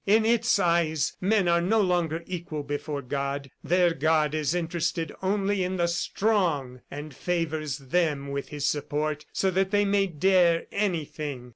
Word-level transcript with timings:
In 0.07 0.25
its 0.25 0.57
eyes, 0.57 1.15
men 1.21 1.47
are 1.47 1.61
no 1.61 1.79
longer 1.79 2.23
equal 2.25 2.63
before 2.63 3.03
God. 3.03 3.51
Their 3.63 3.93
God 3.93 4.33
is 4.33 4.55
interested 4.55 5.11
only 5.21 5.63
in 5.63 5.77
the 5.77 5.85
strong, 5.85 6.81
and 6.89 7.15
favors 7.15 7.77
them 7.77 8.31
with 8.31 8.47
his 8.47 8.67
support 8.67 9.27
so 9.31 9.51
that 9.51 9.69
they 9.69 9.85
may 9.85 10.07
dare 10.07 10.65
anything. 10.71 11.49